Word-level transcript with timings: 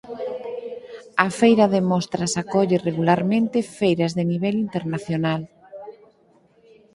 A 1.25 1.27
feira 1.39 1.65
de 1.73 1.81
mostras 1.91 2.31
acolle 2.43 2.77
regularmente 2.87 3.59
feiras 3.77 4.11
de 4.17 4.23
nivel 4.31 4.55
internacional. 4.65 5.41